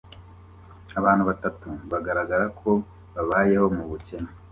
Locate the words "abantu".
0.99-1.23